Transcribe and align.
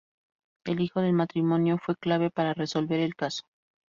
El 0.65 0.79
hijo 0.79 1.01
del 1.01 1.13
matrimonio 1.13 1.77
fue 1.77 1.95
clave 1.95 2.31
para 2.31 2.55
resolver 2.55 2.99
el 2.99 3.13
caso. 3.13 3.43